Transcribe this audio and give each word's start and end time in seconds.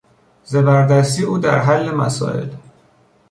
زبردستی 0.43 1.23
او 1.23 1.37
در 1.37 1.57
حل 1.59 1.91
مسائل 1.91 2.49